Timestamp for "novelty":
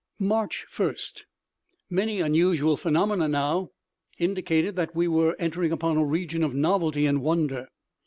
6.55-7.05